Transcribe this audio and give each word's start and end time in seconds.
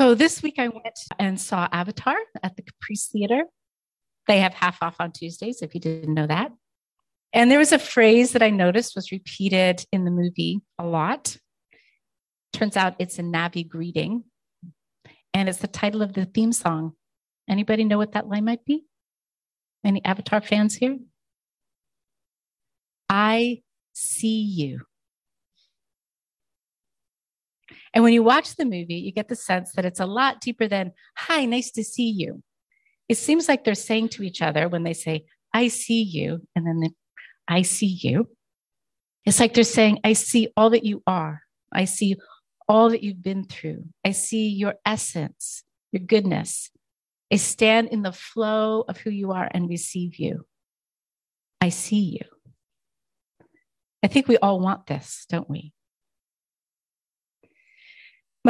So 0.00 0.14
this 0.14 0.42
week 0.42 0.54
I 0.58 0.68
went 0.68 0.98
and 1.18 1.38
saw 1.38 1.68
Avatar 1.70 2.16
at 2.42 2.56
the 2.56 2.62
Caprice 2.62 3.08
Theater. 3.08 3.42
They 4.26 4.40
have 4.40 4.54
half 4.54 4.78
off 4.82 4.96
on 4.98 5.12
Tuesdays, 5.12 5.60
if 5.60 5.74
you 5.74 5.80
didn't 5.80 6.14
know 6.14 6.26
that. 6.26 6.52
And 7.34 7.50
there 7.50 7.58
was 7.58 7.72
a 7.72 7.78
phrase 7.78 8.32
that 8.32 8.42
I 8.42 8.48
noticed 8.48 8.96
was 8.96 9.12
repeated 9.12 9.84
in 9.92 10.06
the 10.06 10.10
movie 10.10 10.62
a 10.78 10.86
lot. 10.86 11.36
Turns 12.54 12.78
out 12.78 12.96
it's 12.98 13.18
a 13.18 13.22
Na'vi 13.22 13.68
greeting, 13.68 14.24
and 15.34 15.50
it's 15.50 15.58
the 15.58 15.66
title 15.66 16.00
of 16.00 16.14
the 16.14 16.24
theme 16.24 16.52
song. 16.52 16.92
Anybody 17.46 17.84
know 17.84 17.98
what 17.98 18.12
that 18.12 18.26
line 18.26 18.46
might 18.46 18.64
be? 18.64 18.86
Any 19.84 20.02
Avatar 20.06 20.40
fans 20.40 20.76
here? 20.76 20.96
I 23.10 23.60
see 23.92 24.40
you. 24.40 24.80
And 27.94 28.04
when 28.04 28.12
you 28.12 28.22
watch 28.22 28.56
the 28.56 28.64
movie, 28.64 28.96
you 28.96 29.12
get 29.12 29.28
the 29.28 29.36
sense 29.36 29.72
that 29.72 29.84
it's 29.84 30.00
a 30.00 30.06
lot 30.06 30.40
deeper 30.40 30.68
than, 30.68 30.92
Hi, 31.16 31.44
nice 31.44 31.70
to 31.72 31.84
see 31.84 32.10
you. 32.10 32.42
It 33.08 33.18
seems 33.18 33.48
like 33.48 33.64
they're 33.64 33.74
saying 33.74 34.10
to 34.10 34.22
each 34.22 34.42
other 34.42 34.68
when 34.68 34.84
they 34.84 34.94
say, 34.94 35.24
I 35.52 35.68
see 35.68 36.02
you, 36.02 36.46
and 36.54 36.66
then 36.66 36.80
the, 36.80 36.90
I 37.48 37.62
see 37.62 37.98
you. 38.00 38.28
It's 39.26 39.40
like 39.40 39.54
they're 39.54 39.64
saying, 39.64 39.98
I 40.04 40.12
see 40.12 40.48
all 40.56 40.70
that 40.70 40.84
you 40.84 41.02
are. 41.06 41.42
I 41.72 41.84
see 41.84 42.16
all 42.68 42.90
that 42.90 43.02
you've 43.02 43.22
been 43.22 43.44
through. 43.44 43.84
I 44.04 44.12
see 44.12 44.48
your 44.48 44.74
essence, 44.86 45.64
your 45.92 46.04
goodness. 46.04 46.70
I 47.32 47.36
stand 47.36 47.88
in 47.88 48.02
the 48.02 48.12
flow 48.12 48.84
of 48.88 48.98
who 48.98 49.10
you 49.10 49.32
are 49.32 49.48
and 49.52 49.68
receive 49.68 50.16
you. 50.16 50.46
I 51.60 51.68
see 51.68 52.18
you. 52.20 53.46
I 54.02 54.06
think 54.06 54.28
we 54.28 54.38
all 54.38 54.60
want 54.60 54.86
this, 54.86 55.26
don't 55.28 55.50
we? 55.50 55.72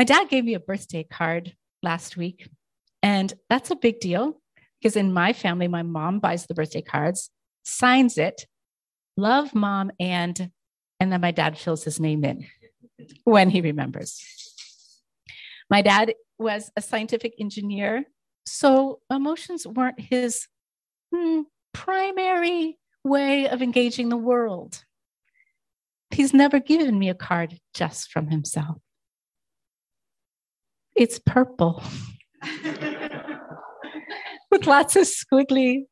My 0.00 0.04
dad 0.04 0.30
gave 0.30 0.46
me 0.46 0.54
a 0.54 0.60
birthday 0.60 1.04
card 1.04 1.54
last 1.82 2.16
week, 2.16 2.48
and 3.02 3.30
that's 3.50 3.70
a 3.70 3.76
big 3.76 4.00
deal 4.00 4.40
because 4.80 4.96
in 4.96 5.12
my 5.12 5.34
family, 5.34 5.68
my 5.68 5.82
mom 5.82 6.20
buys 6.20 6.46
the 6.46 6.54
birthday 6.54 6.80
cards, 6.80 7.28
signs 7.64 8.16
it, 8.16 8.46
love 9.18 9.54
mom, 9.54 9.90
and 10.00 10.50
and 11.00 11.12
then 11.12 11.20
my 11.20 11.32
dad 11.32 11.58
fills 11.58 11.84
his 11.84 12.00
name 12.00 12.24
in 12.24 12.46
when 13.24 13.50
he 13.50 13.60
remembers. 13.60 14.24
My 15.68 15.82
dad 15.82 16.14
was 16.38 16.70
a 16.74 16.80
scientific 16.80 17.34
engineer, 17.38 18.06
so 18.46 19.00
emotions 19.10 19.66
weren't 19.66 20.00
his 20.00 20.46
hmm, 21.14 21.42
primary 21.74 22.78
way 23.04 23.50
of 23.50 23.60
engaging 23.60 24.08
the 24.08 24.16
world. 24.16 24.82
He's 26.10 26.32
never 26.32 26.58
given 26.58 26.98
me 26.98 27.10
a 27.10 27.14
card 27.14 27.58
just 27.74 28.10
from 28.10 28.28
himself. 28.28 28.78
It's 31.00 31.18
purple 31.18 31.82
with 34.50 34.66
lots 34.66 34.96
of 34.96 35.04
squiggly, 35.04 35.84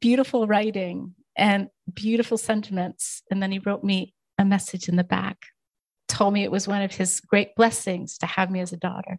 beautiful 0.00 0.46
writing 0.46 1.14
and 1.36 1.68
beautiful 1.92 2.38
sentiments. 2.38 3.22
And 3.30 3.42
then 3.42 3.52
he 3.52 3.58
wrote 3.58 3.84
me 3.84 4.14
a 4.38 4.46
message 4.46 4.88
in 4.88 4.96
the 4.96 5.04
back, 5.04 5.36
told 6.08 6.32
me 6.32 6.44
it 6.44 6.50
was 6.50 6.66
one 6.66 6.80
of 6.80 6.94
his 6.94 7.20
great 7.20 7.54
blessings 7.56 8.16
to 8.18 8.26
have 8.26 8.50
me 8.50 8.60
as 8.60 8.72
a 8.72 8.78
daughter. 8.78 9.18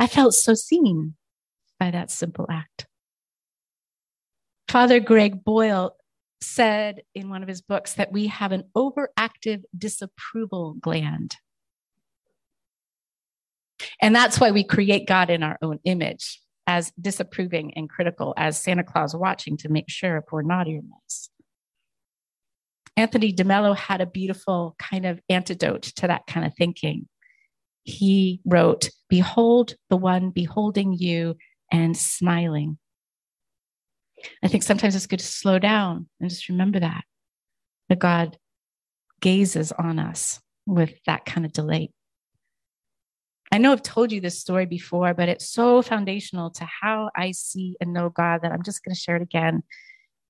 I 0.00 0.08
felt 0.08 0.34
so 0.34 0.54
seen 0.54 1.14
by 1.78 1.92
that 1.92 2.10
simple 2.10 2.46
act. 2.50 2.88
Father 4.66 4.98
Greg 4.98 5.44
Boyle 5.44 5.94
said 6.40 7.02
in 7.14 7.30
one 7.30 7.44
of 7.44 7.48
his 7.48 7.62
books 7.62 7.94
that 7.94 8.10
we 8.10 8.26
have 8.26 8.50
an 8.50 8.64
overactive 8.76 9.62
disapproval 9.78 10.74
gland. 10.80 11.36
And 14.00 14.14
that's 14.14 14.40
why 14.40 14.50
we 14.50 14.64
create 14.64 15.06
God 15.06 15.30
in 15.30 15.42
our 15.42 15.58
own 15.62 15.78
image 15.84 16.40
as 16.66 16.92
disapproving 17.00 17.72
and 17.76 17.88
critical 17.88 18.34
as 18.36 18.62
Santa 18.62 18.84
Claus 18.84 19.14
watching 19.16 19.56
to 19.58 19.68
make 19.68 19.88
sure 19.88 20.18
if 20.18 20.24
we're 20.30 20.42
naughty 20.42 20.76
or 20.76 20.82
nice. 20.82 21.30
Anthony 22.96 23.32
DeMello 23.32 23.76
had 23.76 24.00
a 24.00 24.06
beautiful 24.06 24.74
kind 24.78 25.06
of 25.06 25.20
antidote 25.28 25.82
to 25.82 26.08
that 26.08 26.26
kind 26.26 26.44
of 26.44 26.52
thinking. 26.56 27.08
He 27.84 28.40
wrote, 28.44 28.90
Behold 29.08 29.76
the 29.88 29.96
one 29.96 30.30
beholding 30.30 30.92
you 30.92 31.36
and 31.72 31.96
smiling. 31.96 32.76
I 34.42 34.48
think 34.48 34.64
sometimes 34.64 34.96
it's 34.96 35.06
good 35.06 35.20
to 35.20 35.24
slow 35.24 35.58
down 35.58 36.08
and 36.20 36.28
just 36.28 36.48
remember 36.48 36.80
that, 36.80 37.04
that 37.88 38.00
God 38.00 38.36
gazes 39.20 39.72
on 39.72 39.98
us 39.98 40.40
with 40.66 40.92
that 41.06 41.24
kind 41.24 41.46
of 41.46 41.52
delight. 41.52 41.92
I 43.50 43.58
know 43.58 43.72
I've 43.72 43.82
told 43.82 44.12
you 44.12 44.20
this 44.20 44.38
story 44.38 44.66
before, 44.66 45.14
but 45.14 45.28
it's 45.28 45.48
so 45.48 45.80
foundational 45.80 46.50
to 46.50 46.66
how 46.66 47.10
I 47.16 47.32
see 47.32 47.76
and 47.80 47.92
know 47.92 48.10
God 48.10 48.42
that 48.42 48.52
I'm 48.52 48.62
just 48.62 48.84
going 48.84 48.94
to 48.94 49.00
share 49.00 49.16
it 49.16 49.22
again. 49.22 49.62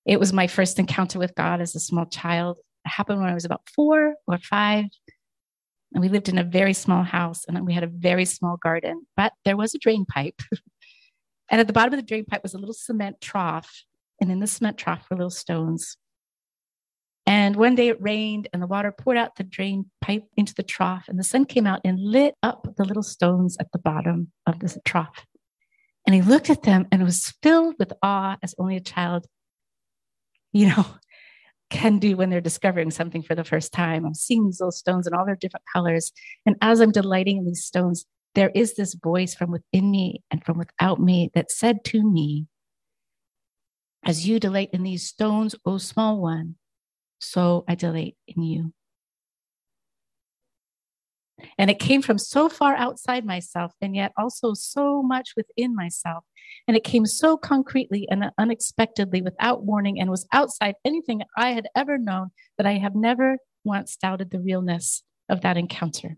It 0.07 0.21
was 0.21 0.33
my 0.33 0.47
first 0.47 0.79
encounter 0.79 1.19
with 1.19 1.35
God 1.35 1.61
as 1.61 1.75
a 1.75 1.81
small 1.81 2.07
child. 2.07 2.59
It 2.85 2.91
happened 2.91 3.21
when 3.21 3.29
I 3.29 3.35
was 3.35 3.45
about 3.45 3.69
four 3.75 4.15
or 4.27 4.39
five. 4.39 4.87
And 5.93 6.03
we 6.03 6.09
lived 6.09 6.29
in 6.29 6.39
a 6.39 6.45
very 6.45 6.75
small 6.75 7.03
house 7.03 7.45
and 7.47 7.67
we 7.67 7.73
had 7.73 7.83
a 7.83 7.89
very 7.89 8.25
small 8.25 8.57
garden, 8.57 9.07
but 9.17 9.33
there 9.45 9.57
was 9.57 9.75
a 9.75 9.79
drain 9.79 10.05
pipe. 10.05 10.41
and 11.51 11.61
at 11.61 11.67
the 11.67 11.73
bottom 11.73 11.95
of 11.95 11.99
the 11.99 12.07
drain 12.07 12.25
pipe 12.25 12.43
was 12.43 12.55
a 12.55 12.59
little 12.59 12.75
cement 12.75 13.21
trough. 13.21 13.85
And 14.21 14.31
in 14.31 14.41
the 14.41 14.47
cement 14.47 14.79
trough 14.79 15.07
were 15.11 15.17
little 15.17 15.31
stones. 15.31 15.97
And 17.29 17.57
one 17.57 17.75
day 17.75 17.89
it 17.89 18.01
rained 18.01 18.49
and 18.55 18.63
the 18.63 18.67
water 18.67 18.91
poured 18.91 19.19
out 19.19 19.37
the 19.37 19.45
drain 19.45 19.85
pipe 20.01 20.25
into 20.39 20.55
the 20.55 20.63
trough, 20.63 21.05
and 21.09 21.19
the 21.19 21.23
sun 21.23 21.45
came 21.45 21.67
out 21.67 21.83
and 21.85 22.01
lit 22.01 22.35
up 22.43 22.67
the 22.79 22.87
little 22.87 23.03
stones 23.03 23.55
at 23.61 23.71
the 23.71 23.79
bottom 23.79 24.33
of 24.47 24.61
the 24.61 24.81
trough. 24.87 25.27
And 26.07 26.15
he 26.15 26.23
looked 26.23 26.49
at 26.49 26.63
them 26.63 26.87
and 26.91 27.05
was 27.05 27.35
filled 27.43 27.75
with 27.79 27.93
awe 28.03 28.39
as 28.43 28.55
only 28.59 28.77
a 28.77 28.81
child, 28.81 29.27
you 30.55 30.69
know, 30.69 30.87
can 31.71 31.99
do 31.99 32.17
when 32.17 32.31
they're 32.31 32.41
discovering 32.41 32.91
something 32.91 33.23
for 33.23 33.35
the 33.35 33.45
first 33.45 33.75
time. 33.75 34.07
I'm 34.07 34.15
seeing 34.15 34.47
these 34.47 34.59
little 34.59 34.73
stones 34.73 35.07
in 35.07 35.13
all 35.13 35.27
their 35.27 35.37
different 35.37 35.67
colors. 35.71 36.13
And 36.47 36.57
as 36.63 36.81
I'm 36.81 36.93
delighting 36.93 37.37
in 37.37 37.45
these 37.45 37.63
stones, 37.63 38.07
there 38.37 38.51
is 38.55 38.75
this 38.75 38.95
voice 38.95 39.35
from 39.35 39.51
within 39.51 39.91
me 39.91 40.23
and 40.31 40.43
from 40.43 40.57
without 40.57 40.99
me 40.99 41.31
that 41.35 41.51
said 41.51 41.85
to 41.87 42.11
me, 42.11 42.47
As 44.03 44.27
you 44.27 44.41
delight 44.41 44.71
in 44.73 44.83
these 44.83 45.07
stones, 45.07 45.55
O 45.67 45.77
small 45.77 46.23
one, 46.23 46.55
so 47.19 47.65
I 47.69 47.75
delight 47.75 48.17
in 48.27 48.43
you. 48.43 48.73
And 51.57 51.71
it 51.71 51.79
came 51.79 52.03
from 52.03 52.19
so 52.19 52.49
far 52.49 52.75
outside 52.75 53.25
myself 53.25 53.73
and 53.81 53.95
yet 53.95 54.13
also 54.19 54.55
so 54.55 55.03
much 55.03 55.35
within 55.37 55.75
myself. 55.75 56.25
And 56.67 56.77
it 56.77 56.85
came 56.85 57.07
so 57.07 57.37
concretely 57.37 58.09
and 58.11 58.31
unexpectedly 58.39 59.23
without 59.23 59.65
warning 59.65 60.01
and 60.01 60.11
was 60.11 60.27
outside 60.33 60.75
anything 60.85 61.23
I 61.37 61.53
had 61.53 61.69
ever 61.77 61.99
known 61.99 62.31
that 62.57 62.67
I 62.67 62.79
have 62.79 62.95
never 62.95 63.39
once 63.65 63.97
doubted 63.97 64.31
the 64.31 64.41
realness 64.41 65.03
of 65.29 65.43
that 65.43 65.57
encounter. 65.57 66.17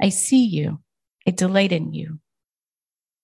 I 0.00 0.08
see 0.08 0.44
you, 0.44 0.80
I 1.26 1.30
delight 1.30 1.72
in 1.72 1.92
you. 1.92 2.18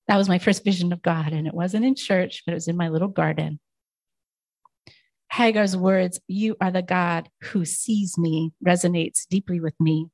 That 0.06 0.16
was 0.16 0.28
my 0.28 0.38
first 0.38 0.64
vision 0.64 0.92
of 0.92 1.02
God. 1.02 1.32
And 1.32 1.46
it 1.46 1.54
wasn't 1.54 1.84
in 1.84 1.94
church, 1.94 2.42
but 2.46 2.52
it 2.52 2.54
was 2.54 2.68
in 2.68 2.76
my 2.76 2.88
little 2.88 3.08
garden. 3.08 3.60
Hagar's 5.38 5.76
words, 5.76 6.18
You 6.26 6.56
are 6.60 6.72
the 6.72 6.82
God 6.82 7.28
who 7.42 7.64
sees 7.64 8.18
me, 8.18 8.50
resonates 8.66 9.24
deeply 9.30 9.60
with 9.60 9.74
me. 9.78 10.08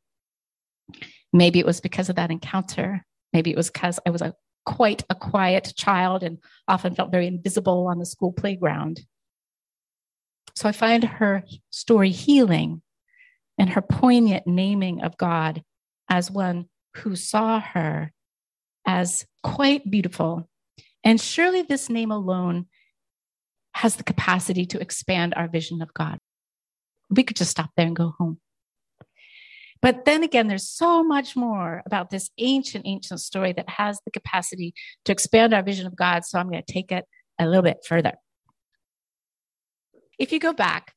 Maybe 1.32 1.58
it 1.58 1.64
was 1.64 1.80
because 1.80 2.10
of 2.10 2.16
that 2.16 2.30
encounter. 2.30 3.06
Maybe 3.32 3.50
it 3.50 3.56
was 3.56 3.70
because 3.70 3.98
I 4.04 4.10
was 4.10 4.20
a 4.20 4.34
quite 4.66 5.02
a 5.08 5.14
quiet 5.14 5.72
child 5.78 6.22
and 6.22 6.40
often 6.68 6.94
felt 6.94 7.10
very 7.10 7.26
invisible 7.26 7.86
on 7.86 7.98
the 7.98 8.04
school 8.04 8.32
playground. 8.34 9.00
So 10.56 10.68
I 10.68 10.72
find 10.72 11.02
her 11.02 11.42
story 11.70 12.10
healing 12.10 12.82
and 13.56 13.70
her 13.70 13.80
poignant 13.80 14.46
naming 14.46 15.02
of 15.02 15.16
God 15.16 15.62
as 16.10 16.30
one 16.30 16.66
who 16.96 17.16
saw 17.16 17.60
her 17.60 18.12
as 18.87 19.25
quite 19.43 19.90
beautiful. 19.90 20.50
And 21.02 21.19
surely 21.19 21.62
this 21.62 21.88
name 21.88 22.10
alone 22.10 22.66
has 23.84 23.96
the 23.96 24.02
capacity 24.02 24.64
to 24.64 24.81
expand 24.81 25.34
our 25.36 25.46
vision 25.46 25.82
of 25.82 25.92
God. 25.92 26.19
We 27.10 27.22
could 27.22 27.36
just 27.36 27.50
stop 27.50 27.69
there 27.76 27.86
and 27.86 27.94
go 27.94 28.14
home. 28.19 28.38
But 29.82 30.06
then 30.06 30.22
again, 30.22 30.48
there's 30.48 30.66
so 30.66 31.04
much 31.04 31.36
more 31.36 31.82
about 31.84 32.08
this 32.08 32.31
ancient, 32.38 32.86
ancient 32.86 33.20
story 33.20 33.52
that 33.52 33.69
has 33.69 34.00
the 34.06 34.10
capacity 34.10 34.72
to 35.04 35.12
expand 35.12 35.52
our 35.52 35.62
vision 35.62 35.86
of 35.86 35.94
God. 35.94 36.25
So 36.25 36.38
I'm 36.38 36.48
going 36.48 36.62
to 36.64 36.72
take 36.72 36.92
it 36.92 37.04
a 37.38 37.44
little 37.46 37.62
bit 37.62 37.84
further. 37.86 38.14
If 40.19 40.32
you 40.32 40.40
go 40.40 40.54
back 40.54 40.94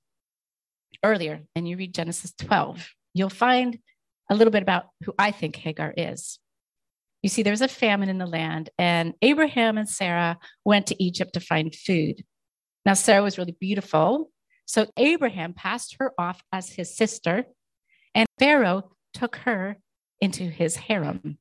earlier 1.03 1.41
and 1.57 1.67
you 1.67 1.75
read 1.75 1.93
Genesis 1.93 2.33
12, 2.39 2.87
you'll 3.13 3.29
find 3.29 3.79
a 4.31 4.35
little 4.35 4.51
bit 4.51 4.63
about 4.63 4.85
who 5.03 5.13
I 5.19 5.31
think 5.31 5.57
Hagar 5.57 5.93
is. 5.97 6.39
You 7.21 7.27
see, 7.27 7.43
there 7.43 7.51
was 7.51 7.61
a 7.61 7.67
famine 7.67 8.07
in 8.07 8.17
the 8.17 8.25
land, 8.25 8.69
and 8.77 9.13
Abraham 9.21 9.77
and 9.77 9.89
Sarah 9.89 10.37
went 10.63 10.87
to 10.87 11.03
Egypt 11.03 11.33
to 11.33 11.41
find 11.41 11.75
food. 11.75 12.23
Now, 12.87 12.93
Sarah 12.93 13.21
was 13.21 13.37
really 13.37 13.57
beautiful. 13.59 14.31
So 14.65 14.87
Abraham 14.95 15.53
passed 15.53 15.97
her 15.99 16.13
off 16.17 16.41
as 16.53 16.69
his 16.69 16.95
sister, 16.95 17.43
and 18.15 18.25
Pharaoh 18.39 18.91
took 19.13 19.35
her 19.43 19.79
into 20.21 20.43
his 20.43 20.77
harem. 20.77 21.37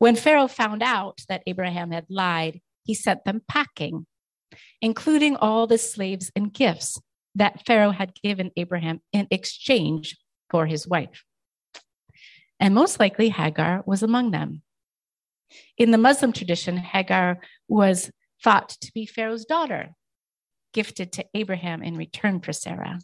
When 0.00 0.16
Pharaoh 0.16 0.48
found 0.48 0.82
out 0.82 1.20
that 1.28 1.44
Abraham 1.46 1.92
had 1.92 2.06
lied, 2.10 2.60
he 2.82 2.94
sent 2.94 3.24
them 3.24 3.42
packing, 3.46 4.06
including 4.82 5.36
all 5.36 5.68
the 5.68 5.78
slaves 5.78 6.32
and 6.34 6.52
gifts 6.52 7.00
that 7.36 7.64
Pharaoh 7.64 7.92
had 7.92 8.20
given 8.20 8.50
Abraham 8.56 9.00
in 9.12 9.28
exchange 9.30 10.18
for 10.50 10.66
his 10.66 10.84
wife. 10.84 11.22
And 12.58 12.74
most 12.74 12.98
likely, 12.98 13.28
Hagar 13.28 13.84
was 13.86 14.02
among 14.02 14.32
them. 14.32 14.62
In 15.76 15.92
the 15.92 15.96
Muslim 15.96 16.32
tradition, 16.32 16.76
Hagar 16.76 17.38
was 17.68 18.10
thought 18.42 18.70
to 18.80 18.90
be 18.92 19.06
Pharaoh's 19.06 19.44
daughter, 19.44 19.94
gifted 20.72 21.12
to 21.12 21.24
Abraham 21.34 21.82
in 21.82 21.96
return 21.96 22.40
for 22.40 22.52
Sarah. 22.52 22.98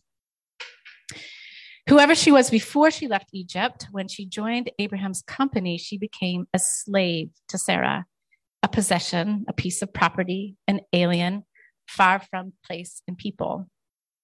Whoever 1.88 2.14
she 2.14 2.32
was 2.32 2.48
before 2.48 2.90
she 2.90 3.08
left 3.08 3.28
Egypt, 3.32 3.88
when 3.90 4.08
she 4.08 4.24
joined 4.24 4.70
Abraham's 4.78 5.22
company, 5.22 5.76
she 5.76 5.98
became 5.98 6.46
a 6.54 6.58
slave 6.58 7.30
to 7.48 7.58
Sarah, 7.58 8.06
a 8.62 8.68
possession, 8.68 9.44
a 9.48 9.52
piece 9.52 9.82
of 9.82 9.92
property, 9.92 10.56
an 10.66 10.80
alien, 10.94 11.44
far 11.86 12.20
from 12.20 12.54
place 12.66 13.02
and 13.06 13.18
people. 13.18 13.68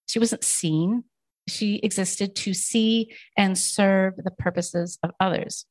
She 0.07 0.19
wasn't 0.19 0.45
seen. 0.45 1.05
She 1.49 1.77
existed 1.83 2.35
to 2.37 2.55
see 2.55 3.15
and 3.37 3.59
serve 3.59 4.15
the 4.17 4.31
purposes 4.31 4.99
of 5.03 5.11
others. 5.21 5.67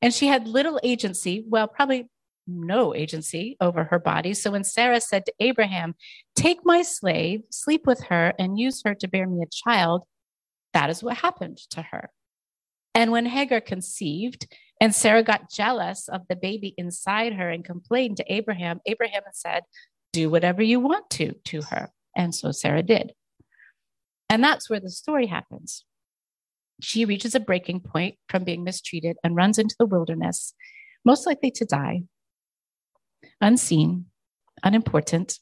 And 0.00 0.14
she 0.14 0.28
had 0.28 0.46
little 0.46 0.78
agency, 0.84 1.44
well, 1.48 1.66
probably 1.66 2.08
no 2.48 2.94
agency 2.94 3.56
over 3.60 3.84
her 3.84 3.98
body. 3.98 4.34
So 4.34 4.52
when 4.52 4.64
Sarah 4.64 5.00
said 5.00 5.26
to 5.26 5.34
Abraham, 5.38 5.94
Take 6.34 6.60
my 6.64 6.82
slave, 6.82 7.42
sleep 7.50 7.86
with 7.86 8.04
her, 8.04 8.32
and 8.38 8.58
use 8.58 8.82
her 8.84 8.94
to 8.96 9.08
bear 9.08 9.28
me 9.28 9.42
a 9.42 9.68
child, 9.68 10.04
that 10.72 10.90
is 10.90 11.02
what 11.02 11.18
happened 11.18 11.58
to 11.70 11.82
her. 11.82 12.10
And 12.94 13.12
when 13.12 13.26
Hagar 13.26 13.60
conceived, 13.60 14.48
and 14.80 14.94
Sarah 14.94 15.22
got 15.22 15.50
jealous 15.50 16.08
of 16.08 16.22
the 16.28 16.36
baby 16.36 16.74
inside 16.76 17.34
her 17.34 17.50
and 17.50 17.64
complained 17.64 18.16
to 18.18 18.32
Abraham, 18.32 18.80
Abraham 18.86 19.22
said, 19.32 19.64
Do 20.12 20.30
whatever 20.30 20.62
you 20.62 20.80
want 20.80 21.10
to 21.10 21.34
to 21.46 21.62
her. 21.62 21.90
And 22.16 22.34
so 22.34 22.52
Sarah 22.52 22.82
did. 22.82 23.12
And 24.28 24.42
that's 24.42 24.68
where 24.68 24.80
the 24.80 24.90
story 24.90 25.26
happens. 25.26 25.84
She 26.80 27.04
reaches 27.04 27.34
a 27.34 27.40
breaking 27.40 27.80
point 27.80 28.16
from 28.28 28.44
being 28.44 28.62
mistreated 28.62 29.16
and 29.24 29.34
runs 29.34 29.58
into 29.58 29.74
the 29.78 29.86
wilderness, 29.86 30.54
most 31.04 31.26
likely 31.26 31.50
to 31.52 31.64
die, 31.64 32.02
unseen, 33.40 34.06
unimportant. 34.62 35.38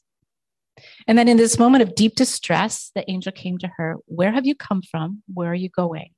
And 1.07 1.17
then 1.17 1.27
in 1.27 1.37
this 1.37 1.57
moment 1.57 1.83
of 1.83 1.95
deep 1.95 2.15
distress, 2.15 2.91
the 2.93 3.09
angel 3.09 3.31
came 3.31 3.57
to 3.59 3.69
her, 3.77 3.97
Where 4.05 4.31
have 4.31 4.45
you 4.45 4.55
come 4.55 4.81
from? 4.81 5.23
Where 5.33 5.51
are 5.51 5.55
you 5.55 5.69
going? 5.69 6.11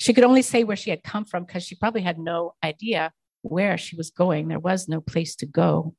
She 0.00 0.12
could 0.12 0.24
only 0.24 0.42
say 0.42 0.64
where 0.64 0.76
she 0.76 0.90
had 0.90 1.02
come 1.02 1.24
from 1.24 1.44
because 1.44 1.64
she 1.64 1.74
probably 1.74 2.02
had 2.02 2.18
no 2.18 2.54
idea 2.62 3.12
where 3.42 3.76
she 3.78 3.96
was 3.96 4.10
going. 4.10 4.48
There 4.48 4.58
was 4.58 4.88
no 4.88 5.00
place 5.00 5.34
to 5.36 5.46
go. 5.46 5.94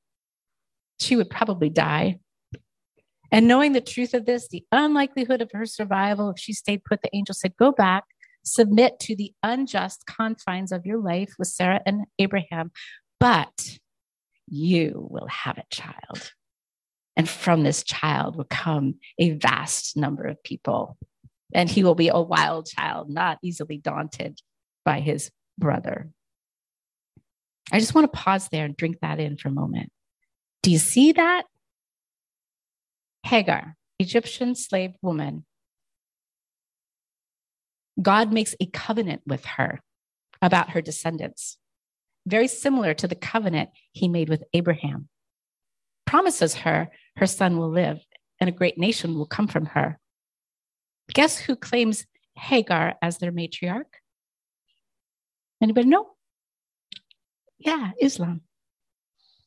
She 1.00 1.16
would 1.16 1.30
probably 1.30 1.70
die. 1.70 2.20
And 3.32 3.48
knowing 3.48 3.74
the 3.74 3.82
truth 3.82 4.14
of 4.14 4.26
this, 4.26 4.48
the 4.48 4.66
unlikelihood 4.72 5.42
of 5.42 5.52
her 5.54 5.66
survival 5.66 6.32
if 6.32 6.40
she 6.40 6.54
stayed 6.54 6.84
put, 6.84 7.02
the 7.02 7.16
angel 7.16 7.36
said, 7.36 7.58
Go 7.58 7.72
back, 7.72 8.04
submit 8.44 9.00
to 9.02 9.16
the 9.16 9.34
unjust 9.44 10.06
confines 10.06 10.72
of 10.72 10.86
your 10.86 11.00
life 11.00 11.34
with 11.38 11.48
Sarah 11.48 11.82
and 11.86 12.06
Abraham, 12.18 12.72
but 13.20 13.78
you 14.52 15.08
will 15.10 15.28
have 15.28 15.58
a 15.58 15.64
child. 15.72 16.32
And 17.16 17.28
from 17.28 17.64
this 17.64 17.84
child 17.84 18.36
will 18.36 18.46
come 18.46 18.96
a 19.18 19.32
vast 19.32 19.98
number 19.98 20.24
of 20.24 20.42
people. 20.44 20.98
And 21.54 21.70
he 21.70 21.84
will 21.84 21.96
be 21.96 22.10
a 22.10 22.22
wild 22.22 22.68
child, 22.68 23.10
not 23.10 23.40
easily 23.44 23.78
daunted 23.78 24.40
by 24.86 25.00
his 25.00 25.32
brother. 25.58 26.10
I 27.72 27.80
just 27.80 27.94
want 27.94 28.12
to 28.12 28.18
pause 28.18 28.50
there 28.50 28.66
and 28.66 28.76
drink 28.76 28.98
that 29.02 29.20
in 29.20 29.38
for 29.38 29.50
a 29.50 29.52
moment. 29.52 29.92
Do 30.64 30.72
you 30.72 30.80
see 30.80 31.12
that? 31.14 31.44
Hagar, 33.24 33.76
Egyptian 34.00 34.56
slave 34.56 34.92
woman, 35.02 35.46
God 38.02 38.32
makes 38.32 38.56
a 38.60 38.66
covenant 38.66 39.24
with 39.26 39.46
her 39.46 39.82
about 40.42 40.72
her 40.72 40.82
descendants, 40.82 41.58
very 42.26 42.48
similar 42.48 42.94
to 42.94 43.08
the 43.08 43.16
covenant 43.16 43.70
he 43.92 44.08
made 44.08 44.30
with 44.30 44.44
Abraham. 44.54 45.10
Promises 46.06 46.56
her 46.56 46.90
her 47.18 47.28
son 47.28 47.58
will 47.58 47.70
live 47.70 48.00
and 48.40 48.48
a 48.48 48.54
great 48.54 48.78
nation 48.78 49.16
will 49.16 49.26
come 49.26 49.48
from 49.48 49.66
her. 49.68 50.00
Guess 51.14 51.40
who 51.40 51.56
claims 51.56 52.06
Hagar 52.36 52.96
as 53.02 53.18
their 53.18 53.32
matriarch? 53.32 53.86
Anybody 55.62 55.90
know? 55.90 56.08
Yeah, 57.58 57.92
Islam. 58.00 58.42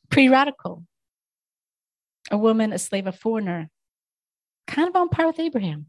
Pretty 0.09 0.29
radical 0.29 0.85
a 2.31 2.37
woman, 2.37 2.73
a 2.73 2.79
slave, 2.79 3.07
a 3.07 3.11
foreigner, 3.11 3.69
kind 4.67 4.89
of 4.89 4.95
on 4.95 5.09
par 5.09 5.27
with 5.27 5.39
Abraham. 5.39 5.87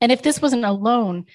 And 0.00 0.12
if 0.12 0.22
this 0.22 0.40
wasn't 0.40 0.64
alone 0.64 1.26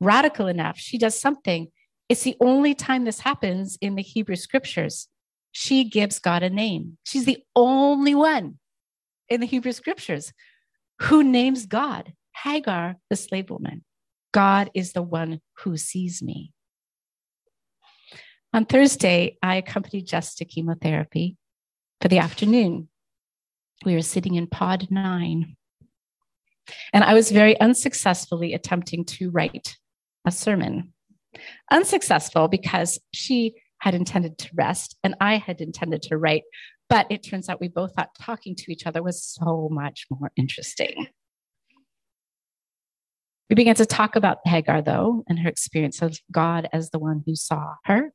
radical 0.00 0.46
enough, 0.46 0.78
she 0.78 0.98
does 0.98 1.18
something. 1.18 1.68
It's 2.08 2.22
the 2.22 2.36
only 2.40 2.74
time 2.74 3.04
this 3.04 3.20
happens 3.20 3.76
in 3.80 3.96
the 3.96 4.02
Hebrew 4.02 4.36
scriptures. 4.36 5.08
She 5.52 5.84
gives 5.84 6.18
God 6.18 6.42
a 6.42 6.50
name. 6.50 6.98
She's 7.04 7.24
the 7.24 7.42
only 7.54 8.14
one 8.14 8.58
in 9.28 9.40
the 9.40 9.46
Hebrew 9.46 9.72
scriptures 9.72 10.32
who 11.02 11.22
names 11.22 11.66
God, 11.66 12.12
Hagar, 12.44 12.96
the 13.10 13.16
slave 13.16 13.50
woman. 13.50 13.84
God 14.32 14.70
is 14.74 14.92
the 14.92 15.02
one 15.02 15.40
who 15.58 15.76
sees 15.76 16.22
me. 16.22 16.52
On 18.52 18.64
Thursday, 18.64 19.36
I 19.42 19.56
accompanied 19.56 20.06
Jess 20.06 20.34
to 20.36 20.44
chemotherapy 20.44 21.36
for 22.00 22.08
the 22.08 22.18
afternoon. 22.18 22.88
We 23.84 23.94
were 23.94 24.02
sitting 24.02 24.34
in 24.36 24.46
pod 24.46 24.88
nine. 24.90 25.56
And 26.92 27.04
I 27.04 27.14
was 27.14 27.30
very 27.30 27.58
unsuccessfully 27.60 28.54
attempting 28.54 29.04
to 29.06 29.30
write 29.30 29.76
a 30.24 30.30
sermon. 30.30 30.92
Unsuccessful 31.70 32.48
because 32.48 32.98
she 33.12 33.54
had 33.80 33.94
intended 33.94 34.38
to 34.38 34.48
rest 34.54 34.96
and 35.04 35.14
I 35.20 35.36
had 35.36 35.60
intended 35.60 36.02
to 36.02 36.16
write. 36.16 36.42
But 36.88 37.06
it 37.10 37.22
turns 37.22 37.48
out 37.48 37.60
we 37.60 37.68
both 37.68 37.94
thought 37.94 38.10
talking 38.20 38.54
to 38.56 38.72
each 38.72 38.86
other 38.86 39.02
was 39.02 39.22
so 39.22 39.68
much 39.70 40.06
more 40.10 40.30
interesting. 40.36 41.08
We 43.50 43.54
began 43.54 43.74
to 43.76 43.86
talk 43.86 44.16
about 44.16 44.38
Hagar, 44.44 44.82
though, 44.82 45.22
and 45.28 45.38
her 45.38 45.48
experience 45.48 46.02
of 46.02 46.18
God 46.32 46.68
as 46.72 46.90
the 46.90 46.98
one 46.98 47.22
who 47.26 47.36
saw 47.36 47.74
her 47.84 48.12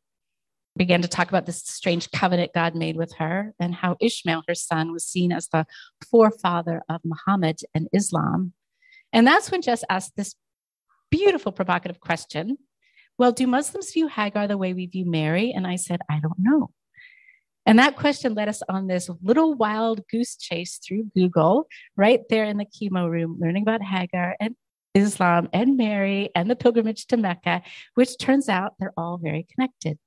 began 0.77 1.01
to 1.01 1.07
talk 1.07 1.29
about 1.29 1.45
this 1.45 1.61
strange 1.63 2.09
covenant 2.11 2.51
God 2.53 2.75
made 2.75 2.95
with 2.95 3.13
her 3.17 3.53
and 3.59 3.75
how 3.75 3.97
Ishmael, 3.99 4.43
her 4.47 4.55
son, 4.55 4.91
was 4.93 5.05
seen 5.05 5.31
as 5.31 5.47
the 5.49 5.65
forefather 6.09 6.81
of 6.89 7.01
Muhammad 7.03 7.59
and 7.73 7.87
Islam. 7.93 8.53
And 9.11 9.27
that's 9.27 9.51
when 9.51 9.61
Jess 9.61 9.83
asked 9.89 10.13
this 10.15 10.35
beautiful, 11.09 11.51
provocative 11.51 11.99
question 11.99 12.57
Well, 13.21 13.31
do 13.31 13.45
Muslims 13.45 13.93
view 13.93 14.07
Hagar 14.07 14.47
the 14.47 14.57
way 14.57 14.73
we 14.73 14.87
view 14.87 15.05
Mary? 15.05 15.51
And 15.51 15.67
I 15.67 15.75
said, 15.75 15.99
I 16.09 16.19
don't 16.19 16.39
know. 16.39 16.71
And 17.67 17.77
that 17.77 17.95
question 17.95 18.33
led 18.33 18.49
us 18.49 18.63
on 18.67 18.87
this 18.87 19.11
little 19.21 19.53
wild 19.53 20.01
goose 20.07 20.35
chase 20.37 20.79
through 20.83 21.11
Google, 21.13 21.67
right 21.95 22.21
there 22.31 22.45
in 22.45 22.57
the 22.57 22.65
chemo 22.65 23.07
room, 23.07 23.37
learning 23.39 23.61
about 23.61 23.83
Hagar 23.83 24.35
and 24.39 24.55
Islam 24.95 25.49
and 25.53 25.77
Mary 25.77 26.31
and 26.33 26.49
the 26.49 26.55
pilgrimage 26.55 27.05
to 27.09 27.17
Mecca, 27.17 27.61
which 27.93 28.17
turns 28.17 28.49
out 28.49 28.73
they're 28.79 28.91
all 28.97 29.19
very 29.19 29.45
connected. 29.53 29.99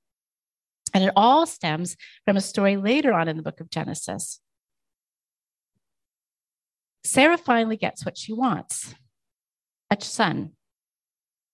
And 0.93 1.01
it 1.01 1.13
all 1.15 1.45
stems 1.45 1.95
from 2.25 2.35
a 2.35 2.41
story 2.41 2.75
later 2.75 3.13
on 3.13 3.29
in 3.29 3.37
the 3.37 3.43
book 3.43 3.61
of 3.61 3.69
Genesis. 3.69 4.41
Sarah 7.05 7.37
finally 7.37 7.77
gets 7.77 8.03
what 8.03 8.17
she 8.17 8.33
wants 8.33 8.93
a 9.89 9.95
son, 10.01 10.51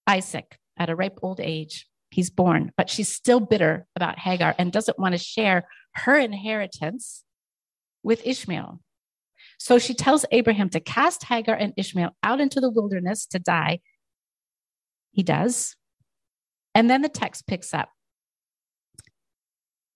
Isaac, 0.08 0.58
at 0.82 0.90
a 0.90 0.96
ripe 0.96 1.20
old 1.22 1.40
age. 1.40 1.88
He's 2.10 2.30
born, 2.30 2.72
but 2.76 2.90
she's 2.90 3.08
still 3.08 3.40
bitter 3.40 3.88
about 3.96 4.20
Hagar 4.20 4.54
and 4.58 4.72
doesn't 4.72 5.00
want 5.00 5.14
to 5.14 5.18
share 5.18 5.64
her 5.96 6.18
inheritance 6.18 7.24
with 8.04 8.26
Ishmael. 8.26 8.82
So 9.58 9.80
she 9.80 9.94
tells 9.94 10.26
Abraham 10.32 10.70
to 10.72 10.80
cast 10.80 11.24
Hagar 11.24 11.56
and 11.56 11.74
Ishmael 11.78 12.12
out 12.24 12.42
into 12.42 12.60
the 12.60 12.70
wilderness 12.70 13.26
to 13.28 13.40
die. 13.40 13.80
He 15.12 15.24
does. 15.24 15.76
And 16.76 16.90
then 16.90 17.02
the 17.02 17.10
text 17.10 17.48
picks 17.48 17.74
up 17.74 17.90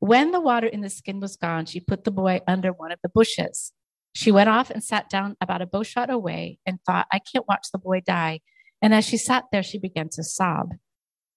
when 0.06 0.32
the 0.32 0.40
water 0.40 0.68
in 0.68 0.82
the 0.82 0.90
skin 0.90 1.20
was 1.20 1.36
gone, 1.36 1.66
she 1.66 1.80
put 1.80 2.04
the 2.04 2.12
boy 2.12 2.42
under 2.48 2.72
one 2.72 2.92
of 2.92 3.00
the 3.02 3.10
bushes. 3.10 3.72
She 4.14 4.32
went 4.32 4.50
off 4.50 4.70
and 4.70 4.84
sat 4.84 5.10
down 5.10 5.36
about 5.42 5.62
a 5.62 5.66
bowshot 5.66 6.10
away 6.10 6.60
and 6.66 6.80
thought, 6.86 7.08
I 7.12 7.20
can't 7.20 7.48
watch 7.48 7.68
the 7.72 7.80
boy 7.80 8.02
die. 8.06 8.42
And 8.86 8.94
as 8.94 9.04
she 9.04 9.18
sat 9.18 9.46
there, 9.52 9.64
she 9.64 9.80
began 9.80 10.10
to 10.10 10.24
sob. 10.24 10.76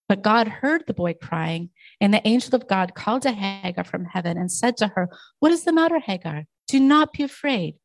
But 0.07 0.21
God 0.21 0.49
heard 0.49 0.85
the 0.87 0.93
boy 0.93 1.15
crying, 1.15 1.71
and 1.99 2.13
the 2.13 2.27
angel 2.29 2.55
of 2.55 2.69
God 2.69 2.95
called 2.95 3.23
to 3.23 3.33
Hagar 3.33 3.85
from 3.85 4.05
heaven 4.05 4.37
and 4.37 4.53
said 4.53 4.77
to 4.77 4.89
her, 4.89 5.09
What 5.41 5.51
is 5.51 5.65
the 5.65 5.73
matter, 5.73 5.99
Hagar? 5.99 6.45
Do 6.67 6.79
not 6.79 7.15
be 7.15 7.23
afraid. 7.23 7.77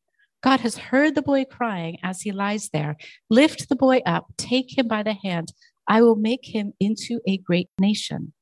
God 0.42 0.60
has 0.60 0.76
heard 0.76 1.16
the 1.16 1.22
boy 1.22 1.46
crying 1.46 1.98
as 2.04 2.20
he 2.20 2.34
lies 2.34 2.72
there. 2.74 2.98
Lift 3.30 3.70
the 3.70 3.78
boy 3.78 4.02
up, 4.06 4.26
take 4.36 4.78
him 4.78 4.90
by 4.90 5.02
the 5.02 5.14
hand. 5.14 5.54
I 5.88 6.02
will 6.02 6.18
make 6.18 6.54
him 6.54 6.74
into 6.82 7.22
a 7.26 7.38
great 7.38 7.70
nation. 7.80 8.34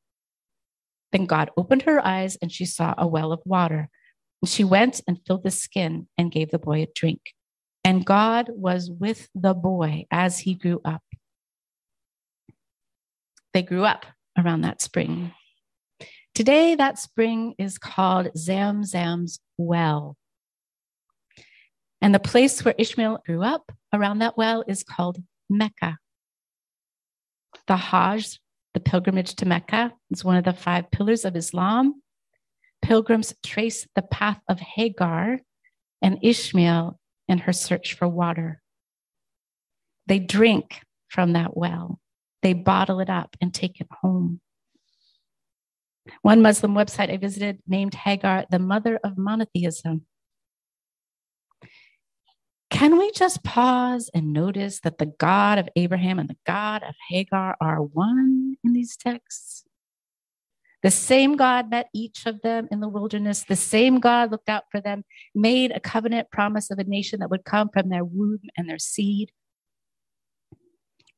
Then 1.12 1.28
God 1.28 1.52
opened 1.56 1.84
her 1.84 2.04
eyes 2.04 2.36
and 2.42 2.52
she 2.52 2.66
saw 2.66 2.96
a 2.98 3.06
well 3.06 3.32
of 3.32 3.42
water. 3.46 3.90
And 4.42 4.50
she 4.50 4.64
went 4.64 5.02
and 5.08 5.20
filled 5.28 5.44
the 5.44 5.52
skin 5.52 6.08
and 6.18 6.32
gave 6.32 6.50
the 6.50 6.58
boy 6.58 6.82
a 6.82 6.88
drink. 6.96 7.22
And 7.84 8.06
God 8.06 8.50
was 8.54 8.90
with 8.92 9.28
the 9.34 9.54
boy 9.54 10.06
as 10.12 10.40
he 10.40 10.56
grew 10.56 10.82
up. 10.86 11.02
They 13.54 13.64
grew 13.64 13.86
up 13.86 14.06
around 14.38 14.62
that 14.62 14.82
spring. 14.82 15.34
Today, 16.34 16.76
that 16.76 16.98
spring 16.98 17.56
is 17.58 17.78
called 17.78 18.30
Zamzam's 18.38 19.40
Well. 19.58 20.16
And 22.02 22.16
the 22.16 22.20
place 22.20 22.64
where 22.64 22.74
Ishmael 22.78 23.20
grew 23.26 23.44
up 23.44 23.72
around 23.94 24.20
that 24.20 24.38
well 24.38 24.64
is 24.68 24.84
called 24.84 25.18
Mecca. 25.50 25.98
The 27.68 27.76
Hajj, 27.76 28.40
the 28.74 28.80
pilgrimage 28.80 29.36
to 29.36 29.46
Mecca, 29.46 29.94
is 30.10 30.24
one 30.24 30.38
of 30.38 30.46
the 30.46 30.54
five 30.54 30.90
pillars 30.90 31.26
of 31.26 31.36
Islam. 31.36 32.02
Pilgrims 32.82 33.36
trace 33.46 33.88
the 33.94 34.02
path 34.02 34.40
of 34.50 34.60
Hagar 34.60 35.40
and 36.02 36.18
Ishmael 36.24 37.00
in 37.28 37.40
her 37.40 37.54
search 37.54 37.94
for 37.94 38.08
water. 38.08 38.62
They 40.08 40.18
drink 40.18 40.82
from 41.10 41.34
that 41.34 41.56
well, 41.56 42.00
they 42.42 42.54
bottle 42.54 43.00
it 43.00 43.10
up 43.10 43.36
and 43.42 43.54
take 43.54 43.80
it 43.80 43.88
home. 44.02 44.42
One 46.22 46.42
Muslim 46.42 46.74
website 46.74 47.12
I 47.12 47.18
visited 47.18 47.60
named 47.68 47.94
Hagar 47.94 48.46
the 48.50 48.60
mother 48.60 49.00
of 49.04 49.18
monotheism. 49.18 50.06
Can 52.70 52.98
we 52.98 53.12
just 53.12 53.44
pause 53.44 54.10
and 54.14 54.34
notice 54.34 54.80
that 54.80 54.98
the 54.98 55.14
God 55.20 55.60
of 55.60 55.70
Abraham 55.76 56.18
and 56.20 56.30
the 56.30 56.38
God 56.48 56.84
of 56.84 56.96
Hagar 57.10 57.56
are 57.62 57.82
one 57.82 58.56
in 58.64 58.74
these 58.74 58.96
texts? 58.96 59.66
The 60.82 60.90
same 60.90 61.36
God 61.36 61.70
met 61.70 61.90
each 61.94 62.26
of 62.26 62.42
them 62.42 62.68
in 62.72 62.80
the 62.80 62.90
wilderness. 62.90 63.44
The 63.44 63.56
same 63.56 64.00
God 64.00 64.32
looked 64.32 64.50
out 64.50 64.64
for 64.72 64.82
them, 64.82 65.04
made 65.36 65.72
a 65.72 65.80
covenant 65.80 66.32
promise 66.32 66.72
of 66.72 66.80
a 66.80 66.84
nation 66.84 67.20
that 67.20 67.30
would 67.30 67.46
come 67.46 67.70
from 67.72 67.90
their 67.90 68.06
womb 68.06 68.40
and 68.58 68.68
their 68.68 68.80
seed. 68.80 69.32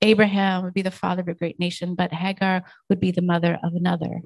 Abraham 0.03 0.63
would 0.63 0.73
be 0.73 0.81
the 0.81 0.91
father 0.91 1.21
of 1.21 1.29
a 1.29 1.33
great 1.33 1.59
nation, 1.59 1.95
but 1.95 2.11
Hagar 2.11 2.63
would 2.89 2.99
be 2.99 3.11
the 3.11 3.21
mother 3.21 3.57
of 3.63 3.73
another. 3.73 4.19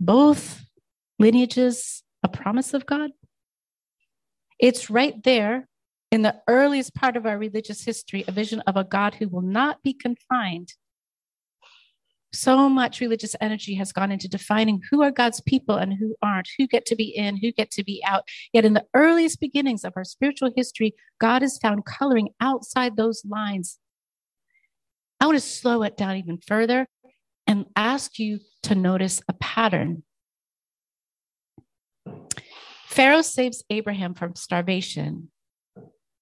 Both 0.00 0.64
lineages, 1.20 2.02
a 2.24 2.28
promise 2.28 2.74
of 2.74 2.84
God. 2.84 3.12
It's 4.58 4.90
right 4.90 5.22
there 5.22 5.68
in 6.10 6.22
the 6.22 6.36
earliest 6.48 6.92
part 6.92 7.16
of 7.16 7.24
our 7.24 7.38
religious 7.38 7.84
history, 7.84 8.24
a 8.26 8.32
vision 8.32 8.62
of 8.66 8.76
a 8.76 8.82
God 8.82 9.14
who 9.14 9.28
will 9.28 9.42
not 9.42 9.80
be 9.84 9.94
confined. 9.94 10.74
So 12.32 12.68
much 12.68 13.00
religious 13.00 13.36
energy 13.40 13.76
has 13.76 13.92
gone 13.92 14.10
into 14.10 14.28
defining 14.28 14.80
who 14.90 15.04
are 15.04 15.12
God's 15.12 15.40
people 15.40 15.76
and 15.76 15.92
who 15.92 16.16
aren't, 16.20 16.48
who 16.58 16.66
get 16.66 16.84
to 16.86 16.96
be 16.96 17.04
in, 17.04 17.36
who 17.36 17.52
get 17.52 17.70
to 17.72 17.84
be 17.84 18.02
out. 18.04 18.24
Yet, 18.52 18.64
in 18.64 18.74
the 18.74 18.86
earliest 18.92 19.38
beginnings 19.38 19.84
of 19.84 19.92
our 19.94 20.02
spiritual 20.02 20.50
history, 20.56 20.96
God 21.20 21.44
is 21.44 21.58
found 21.58 21.84
coloring 21.84 22.30
outside 22.40 22.96
those 22.96 23.22
lines. 23.24 23.78
I 25.20 25.26
want 25.26 25.36
to 25.36 25.40
slow 25.40 25.82
it 25.82 25.96
down 25.96 26.16
even 26.16 26.38
further 26.38 26.86
and 27.46 27.66
ask 27.76 28.18
you 28.18 28.40
to 28.64 28.74
notice 28.74 29.20
a 29.28 29.32
pattern. 29.34 30.02
Pharaoh 32.86 33.22
saves 33.22 33.64
Abraham 33.70 34.14
from 34.14 34.36
starvation. 34.36 35.30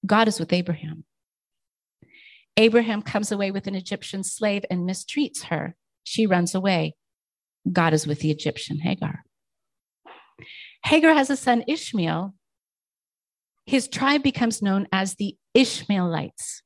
God 0.06 0.28
is 0.28 0.40
with 0.40 0.52
Abraham. 0.52 1.04
Abraham 2.56 3.02
comes 3.02 3.32
away 3.32 3.50
with 3.50 3.66
an 3.66 3.74
Egyptian 3.74 4.22
slave 4.22 4.64
and 4.70 4.88
mistreats 4.88 5.44
her. 5.44 5.74
She 6.04 6.26
runs 6.26 6.54
away. 6.54 6.94
God 7.70 7.92
is 7.92 8.06
with 8.06 8.20
the 8.20 8.30
Egyptian 8.30 8.80
Hagar. 8.80 9.24
Hagar 10.84 11.14
has 11.14 11.30
a 11.30 11.36
son, 11.36 11.64
Ishmael. 11.68 12.34
His 13.66 13.86
tribe 13.88 14.22
becomes 14.22 14.60
known 14.60 14.88
as 14.92 15.14
the 15.14 15.36
Ishmaelites. 15.54 16.62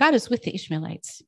God 0.00 0.14
is 0.14 0.30
with 0.30 0.42
the 0.42 0.54
Ishmaelites. 0.54 1.22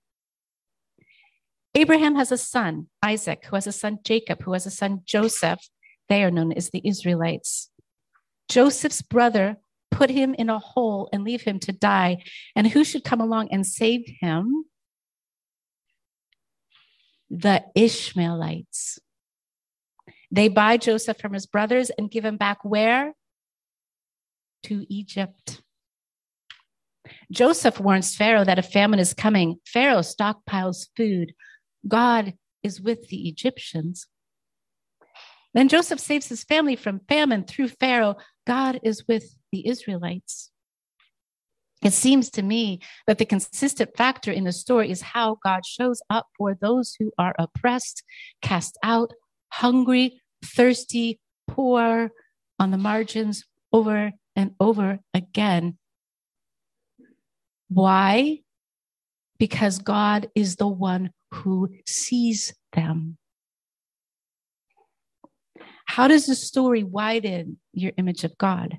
Abraham 1.74 2.16
has 2.16 2.32
a 2.32 2.38
son, 2.38 2.88
Isaac, 3.02 3.44
who 3.44 3.56
has 3.56 3.66
a 3.66 3.72
son, 3.72 3.98
Jacob, 4.02 4.42
who 4.42 4.54
has 4.54 4.64
a 4.64 4.70
son, 4.70 5.02
Joseph. 5.04 5.60
They 6.08 6.24
are 6.24 6.30
known 6.30 6.52
as 6.52 6.70
the 6.70 6.80
Israelites. 6.82 7.70
Joseph's 8.48 9.02
brother 9.02 9.58
put 9.90 10.10
him 10.10 10.34
in 10.34 10.48
a 10.48 10.58
hole 10.58 11.08
and 11.12 11.22
leave 11.22 11.42
him 11.42 11.58
to 11.60 11.72
die. 11.72 12.24
And 12.56 12.66
who 12.66 12.82
should 12.82 13.04
come 13.04 13.20
along 13.20 13.48
and 13.52 13.66
save 13.66 14.04
him? 14.20 14.64
The 17.30 17.64
Ishmaelites. 17.74 18.98
They 20.30 20.48
buy 20.48 20.78
Joseph 20.78 21.18
from 21.18 21.34
his 21.34 21.46
brothers 21.46 21.90
and 21.90 22.10
give 22.10 22.24
him 22.24 22.38
back 22.38 22.64
where? 22.64 23.14
To 24.64 24.86
Egypt. 24.88 25.62
Joseph 27.32 27.80
warns 27.80 28.14
Pharaoh 28.14 28.44
that 28.44 28.58
a 28.58 28.62
famine 28.62 29.00
is 29.00 29.14
coming. 29.14 29.56
Pharaoh 29.66 30.00
stockpiles 30.00 30.88
food. 30.96 31.32
God 31.88 32.34
is 32.62 32.80
with 32.80 33.08
the 33.08 33.26
Egyptians. 33.28 34.06
Then 35.54 35.68
Joseph 35.68 35.98
saves 35.98 36.28
his 36.28 36.44
family 36.44 36.76
from 36.76 37.00
famine 37.08 37.44
through 37.44 37.68
Pharaoh. 37.68 38.16
God 38.46 38.80
is 38.82 39.06
with 39.08 39.34
the 39.50 39.66
Israelites. 39.66 40.50
It 41.82 41.94
seems 41.94 42.30
to 42.32 42.42
me 42.42 42.80
that 43.06 43.18
the 43.18 43.24
consistent 43.24 43.96
factor 43.96 44.30
in 44.30 44.44
the 44.44 44.52
story 44.52 44.90
is 44.90 45.00
how 45.00 45.38
God 45.42 45.64
shows 45.64 46.00
up 46.10 46.26
for 46.36 46.54
those 46.54 46.94
who 46.98 47.10
are 47.18 47.34
oppressed, 47.38 48.02
cast 48.42 48.78
out, 48.82 49.12
hungry, 49.48 50.20
thirsty, 50.44 51.18
poor, 51.48 52.10
on 52.58 52.70
the 52.70 52.76
margins 52.76 53.44
over 53.72 54.12
and 54.36 54.52
over 54.60 55.00
again. 55.12 55.78
Why? 57.74 58.40
Because 59.38 59.78
God 59.78 60.28
is 60.34 60.56
the 60.56 60.68
one 60.68 61.10
who 61.32 61.70
sees 61.86 62.54
them. 62.74 63.16
How 65.86 66.06
does 66.08 66.26
the 66.26 66.34
story 66.34 66.84
widen 66.84 67.58
your 67.72 67.92
image 67.96 68.24
of 68.24 68.36
God? 68.36 68.78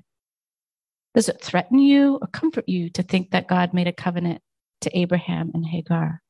Does 1.14 1.28
it 1.28 1.40
threaten 1.40 1.78
you 1.78 2.18
or 2.20 2.28
comfort 2.28 2.68
you 2.68 2.88
to 2.90 3.02
think 3.02 3.30
that 3.30 3.48
God 3.48 3.74
made 3.74 3.88
a 3.88 3.92
covenant 3.92 4.42
to 4.82 4.96
Abraham 4.96 5.50
and 5.54 5.66
Hagar? 5.66 6.22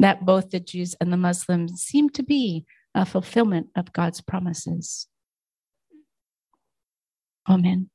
That 0.00 0.24
both 0.24 0.50
the 0.50 0.60
Jews 0.60 0.94
and 1.00 1.12
the 1.12 1.16
Muslims 1.16 1.82
seem 1.82 2.10
to 2.10 2.22
be 2.22 2.66
a 2.94 3.04
fulfillment 3.04 3.68
of 3.76 3.92
God's 3.92 4.20
promises. 4.20 5.08
Amen. 7.48 7.90